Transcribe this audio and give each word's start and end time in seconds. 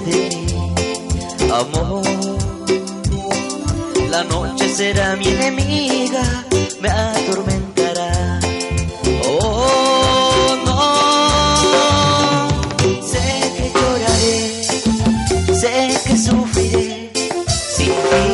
de 0.00 0.28
amor? 1.52 2.02
La 4.10 4.24
noche 4.24 4.68
será 4.68 5.16
mi 5.16 5.28
enemiga, 5.28 6.44
me 6.80 6.88
atormentará. 6.88 8.40
Oh, 9.24 10.56
no. 10.66 10.80
Sé 13.02 13.26
que 13.56 13.72
lloraré, 13.74 14.40
sé 15.60 15.74
que 16.06 16.16
sufriré 16.16 17.10
sin 17.76 17.94
ti. 18.10 18.28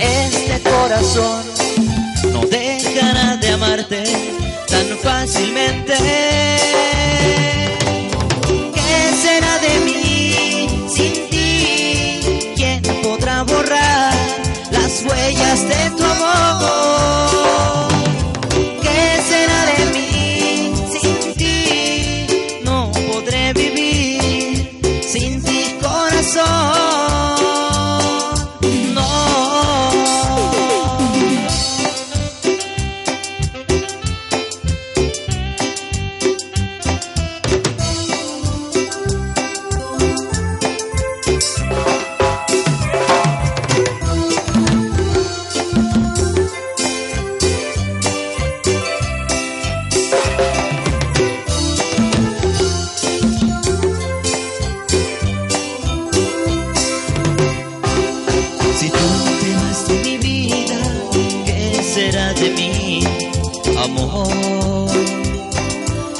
Este 0.00 0.56
corazón 0.68 1.42
no 2.32 2.40
dejará 2.46 3.36
de 3.36 3.48
amarte 3.52 4.02
tan 4.68 4.88
fácilmente. 5.02 6.57
De 15.66 15.96
tu 15.96 16.07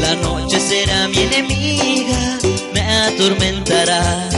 La 0.00 0.14
noche 0.16 0.58
será 0.60 1.08
mi 1.08 1.18
enemiga, 1.18 2.38
me 2.74 2.80
atormentará. 2.80 4.28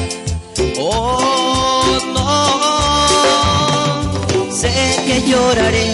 Oh, 0.78 1.98
no. 2.14 2.30
Sé 4.50 4.72
que 5.06 5.22
lloraré, 5.28 5.88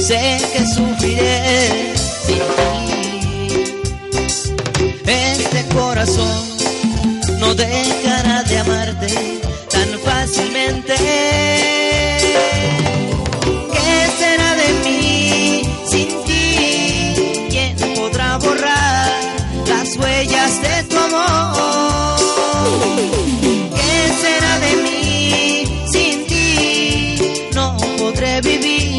sé 0.00 0.38
que 0.52 0.66
sufriré 0.66 1.94
sin 2.26 2.42
ti. 2.56 2.72
Este 5.06 5.60
corazón 5.74 6.38
no 7.40 7.54
deja 7.54 8.17
de 28.40 28.58
vivir. 28.58 28.97